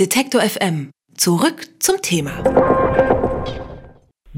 [0.00, 0.90] Detektor FM.
[1.16, 2.32] Zurück zum Thema.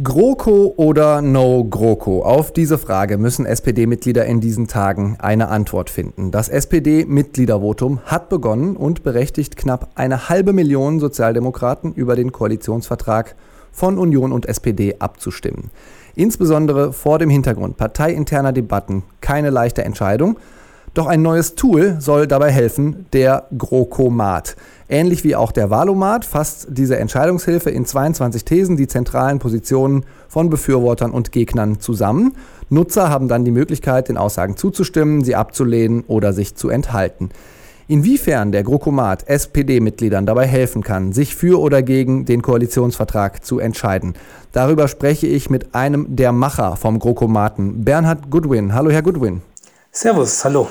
[0.02, 2.22] GroKo oder No GroKo?
[2.24, 6.30] Auf diese Frage müssen SPD-Mitglieder in diesen Tagen eine Antwort finden.
[6.30, 13.34] Das SPD-Mitgliedervotum hat begonnen und berechtigt knapp eine halbe Million Sozialdemokraten über den Koalitionsvertrag
[13.72, 15.70] von Union und SPD abzustimmen.
[16.16, 20.38] Insbesondere vor dem Hintergrund parteiinterner Debatten keine leichte Entscheidung.
[20.96, 24.56] Doch ein neues Tool soll dabei helfen, der GroKomat.
[24.88, 30.48] Ähnlich wie auch der Valomat fasst diese Entscheidungshilfe in 22 Thesen die zentralen Positionen von
[30.48, 32.32] Befürwortern und Gegnern zusammen.
[32.70, 37.28] Nutzer haben dann die Möglichkeit, den Aussagen zuzustimmen, sie abzulehnen oder sich zu enthalten.
[37.88, 44.14] Inwiefern der GroKomat SPD-Mitgliedern dabei helfen kann, sich für oder gegen den Koalitionsvertrag zu entscheiden,
[44.52, 48.72] darüber spreche ich mit einem der Macher vom GroKomaten, Bernhard Goodwin.
[48.72, 49.42] Hallo, Herr Goodwin.
[49.96, 50.68] Servus, hallo.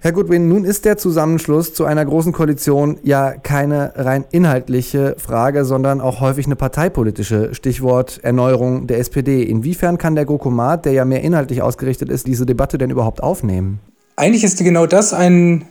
[0.00, 5.66] Herr Goodwin, nun ist der Zusammenschluss zu einer großen Koalition ja keine rein inhaltliche Frage,
[5.66, 7.54] sondern auch häufig eine parteipolitische.
[7.54, 9.42] Stichwort Erneuerung der SPD.
[9.42, 13.78] Inwiefern kann der GroKomat, der ja mehr inhaltlich ausgerichtet ist, diese Debatte denn überhaupt aufnehmen?
[14.16, 15.66] Eigentlich ist genau das ein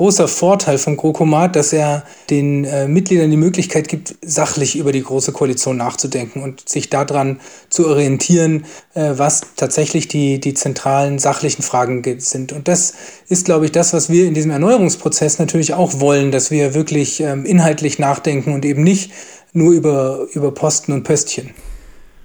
[0.00, 5.02] großer Vorteil vom GroKomat, dass er den äh, Mitgliedern die Möglichkeit gibt, sachlich über die
[5.02, 11.60] Große Koalition nachzudenken und sich daran zu orientieren, äh, was tatsächlich die, die zentralen sachlichen
[11.60, 12.50] Fragen sind.
[12.54, 12.94] Und das
[13.28, 17.20] ist, glaube ich, das, was wir in diesem Erneuerungsprozess natürlich auch wollen, dass wir wirklich
[17.20, 19.12] ähm, inhaltlich nachdenken und eben nicht
[19.52, 21.50] nur über, über Posten und Pöstchen.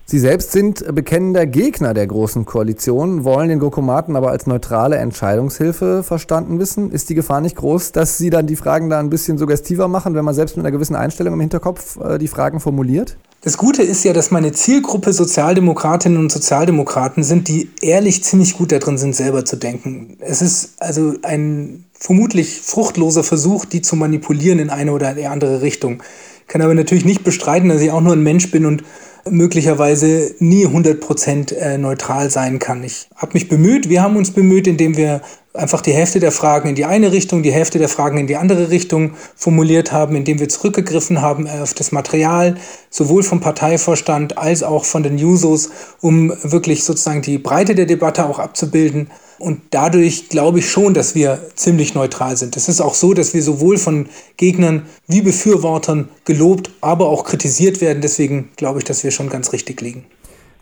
[0.08, 6.04] Sie selbst sind bekennender Gegner der Großen Koalition, wollen den Gokomaten aber als neutrale Entscheidungshilfe
[6.04, 6.92] verstanden wissen.
[6.92, 10.14] Ist die Gefahr nicht groß, dass Sie dann die Fragen da ein bisschen suggestiver machen,
[10.14, 13.18] wenn man selbst mit einer gewissen Einstellung im Hinterkopf äh, die Fragen formuliert?
[13.42, 18.72] Das Gute ist ja, dass meine Zielgruppe Sozialdemokratinnen und Sozialdemokraten sind, die ehrlich ziemlich gut
[18.72, 20.18] darin sind, selber zu denken.
[20.20, 26.04] Es ist also ein vermutlich fruchtloser Versuch, die zu manipulieren in eine oder andere Richtung.
[26.42, 28.84] Ich kann aber natürlich nicht bestreiten, dass ich auch nur ein Mensch bin und
[29.30, 32.84] möglicherweise nie 100% äh, neutral sein kann.
[32.84, 35.22] Ich habe mich bemüht, wir haben uns bemüht, indem wir
[35.56, 38.36] einfach die Hälfte der Fragen in die eine Richtung, die Hälfte der Fragen in die
[38.36, 42.56] andere Richtung formuliert haben, indem wir zurückgegriffen haben auf das Material,
[42.90, 45.70] sowohl vom Parteivorstand als auch von den Jusos,
[46.02, 49.10] um wirklich sozusagen die Breite der Debatte auch abzubilden.
[49.38, 52.56] Und dadurch glaube ich schon, dass wir ziemlich neutral sind.
[52.56, 57.82] Es ist auch so, dass wir sowohl von Gegnern wie Befürwortern gelobt, aber auch kritisiert
[57.82, 58.02] werden.
[58.02, 60.06] Deswegen glaube ich, dass wir schon ganz richtig liegen.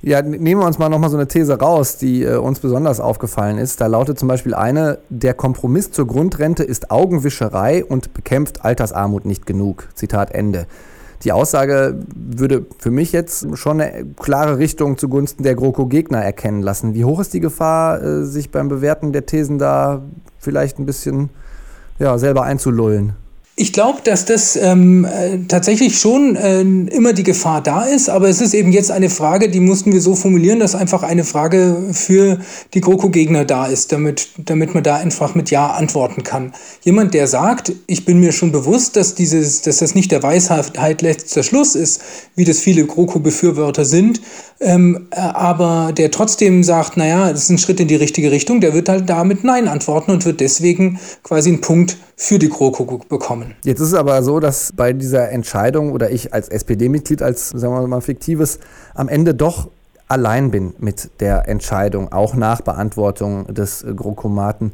[0.06, 3.58] Ja, nehmen wir uns mal nochmal so eine These raus, die äh, uns besonders aufgefallen
[3.58, 3.80] ist.
[3.80, 9.46] Da lautet zum Beispiel eine, der Kompromiss zur Grundrente ist Augenwischerei und bekämpft Altersarmut nicht
[9.46, 9.88] genug.
[9.96, 10.68] Zitat Ende.
[11.24, 16.94] Die Aussage würde für mich jetzt schon eine klare Richtung zugunsten der GroKo-Gegner erkennen lassen.
[16.96, 20.02] Wie hoch ist die Gefahr, äh, sich beim Bewerten der Thesen da
[20.38, 21.30] vielleicht ein bisschen
[21.98, 23.14] ja, selber einzulullen?
[23.56, 28.28] Ich glaube, dass das ähm, äh, tatsächlich schon äh, immer die Gefahr da ist, aber
[28.28, 31.78] es ist eben jetzt eine Frage, die mussten wir so formulieren, dass einfach eine Frage
[31.92, 32.40] für
[32.74, 36.54] die GroKo-Gegner da ist, damit, damit man da einfach mit Ja antworten kann.
[36.82, 41.04] Jemand, der sagt, ich bin mir schon bewusst, dass, dieses, dass das nicht der Weisheit
[41.04, 42.02] letzter Schluss ist,
[42.36, 44.20] wie das viele GroKo-Befürworter sind,
[44.62, 48.62] ähm, äh, aber der trotzdem sagt, naja, das ist ein Schritt in die richtige Richtung,
[48.62, 53.00] der wird halt damit Nein antworten und wird deswegen quasi einen Punkt für die GroKo
[53.10, 53.56] bekommen.
[53.64, 57.74] Jetzt ist es aber so, dass bei dieser Entscheidung oder ich als SPD-Mitglied, als sagen
[57.74, 58.60] wir mal fiktives,
[58.94, 59.70] am Ende doch
[60.08, 64.74] allein bin mit der Entscheidung, auch nach Beantwortung des GroKomaten.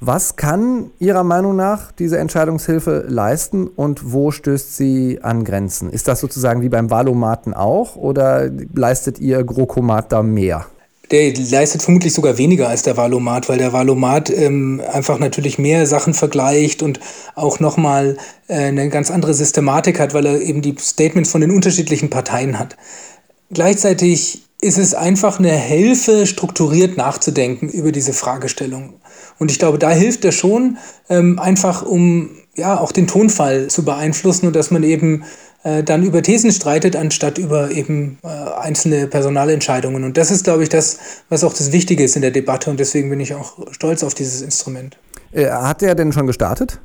[0.00, 5.90] Was kann Ihrer Meinung nach diese Entscheidungshilfe leisten und wo stößt sie an Grenzen?
[5.90, 10.66] Ist das sozusagen wie beim Wahlomaten auch oder leistet Ihr GroKomat da mehr?
[11.10, 15.86] Der leistet vermutlich sogar weniger als der Valomat, weil der Valomat ähm, einfach natürlich mehr
[15.86, 17.00] Sachen vergleicht und
[17.34, 21.50] auch nochmal äh, eine ganz andere Systematik hat, weil er eben die Statements von den
[21.50, 22.76] unterschiedlichen Parteien hat.
[23.50, 28.94] Gleichzeitig ist es einfach eine Hilfe, strukturiert nachzudenken über diese Fragestellung.
[29.38, 33.84] Und ich glaube, da hilft er schon, ähm, einfach um ja auch den Tonfall zu
[33.84, 35.24] beeinflussen und dass man eben
[35.62, 40.02] äh, dann über Thesen streitet, anstatt über eben äh, einzelne Personalentscheidungen.
[40.02, 42.70] Und das ist, glaube ich, das, was auch das Wichtige ist in der Debatte.
[42.70, 44.98] Und deswegen bin ich auch stolz auf dieses Instrument.
[45.32, 46.80] Äh, hat er denn schon gestartet?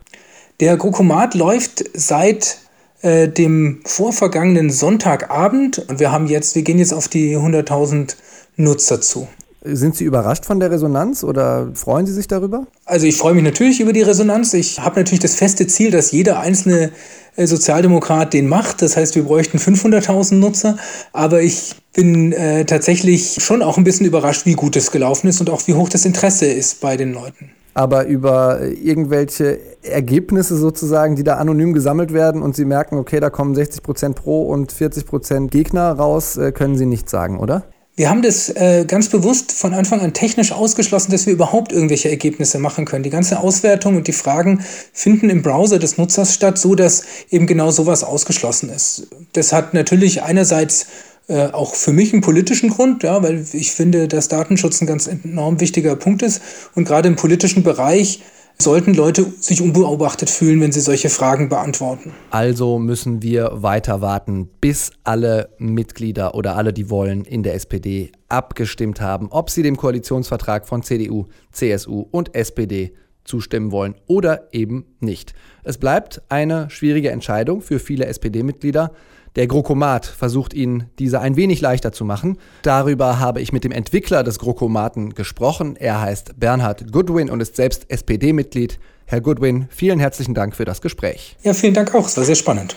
[0.60, 2.60] Der GroKomat läuft seit
[3.04, 8.16] äh, dem vorvergangenen Sonntagabend und wir haben jetzt, wir gehen jetzt auf die 100.000
[8.56, 9.28] Nutzer zu.
[9.66, 12.68] Sind Sie überrascht von der Resonanz oder freuen Sie sich darüber?
[12.84, 14.54] Also ich freue mich natürlich über die Resonanz.
[14.54, 16.92] Ich habe natürlich das feste Ziel, dass jeder einzelne
[17.38, 18.82] äh, Sozialdemokrat den macht.
[18.82, 20.78] Das heißt, wir bräuchten 500.000 Nutzer.
[21.14, 25.40] Aber ich bin äh, tatsächlich schon auch ein bisschen überrascht, wie gut es gelaufen ist
[25.40, 27.52] und auch wie hoch das Interesse ist bei den Leuten.
[27.74, 33.30] Aber über irgendwelche Ergebnisse sozusagen, die da anonym gesammelt werden und Sie merken, okay, da
[33.30, 37.64] kommen 60 Prozent Pro und 40 Prozent Gegner raus, äh, können Sie nicht sagen, oder?
[37.96, 42.10] Wir haben das äh, ganz bewusst von Anfang an technisch ausgeschlossen, dass wir überhaupt irgendwelche
[42.10, 43.04] Ergebnisse machen können.
[43.04, 44.62] Die ganze Auswertung und die Fragen
[44.94, 49.10] finden im Browser des Nutzers statt, so dass eben genau sowas ausgeschlossen ist.
[49.34, 50.88] Das hat natürlich einerseits
[51.28, 55.08] äh, auch für mich einen politischen Grund, ja, weil ich finde, dass Datenschutz ein ganz
[55.08, 56.42] enorm wichtiger Punkt ist
[56.76, 58.22] und gerade im politischen Bereich
[58.60, 62.14] sollten Leute sich unbeobachtet fühlen, wenn sie solche Fragen beantworten.
[62.30, 68.12] Also müssen wir weiter warten, bis alle Mitglieder oder alle, die wollen, in der SPD
[68.30, 72.94] abgestimmt haben, ob sie dem Koalitionsvertrag von CDU, CSU und SPD
[73.26, 75.34] zustimmen wollen oder eben nicht.
[75.64, 78.92] Es bleibt eine schwierige Entscheidung für viele SPD-Mitglieder.
[79.36, 82.38] Der GroKomat versucht ihnen diese ein wenig leichter zu machen.
[82.62, 85.76] Darüber habe ich mit dem Entwickler des GroKomaten gesprochen.
[85.76, 88.78] Er heißt Bernhard Goodwin und ist selbst SPD-Mitglied.
[89.06, 91.36] Herr Goodwin, vielen herzlichen Dank für das Gespräch.
[91.44, 92.06] Ja, vielen Dank auch.
[92.06, 92.76] Es war sehr spannend.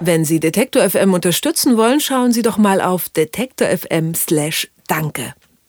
[0.00, 5.34] Wenn Sie Detektor FM unterstützen wollen, schauen Sie doch mal auf detektor.fm/danke.